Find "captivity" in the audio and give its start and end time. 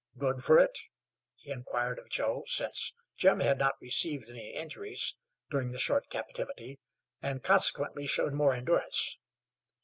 6.09-6.79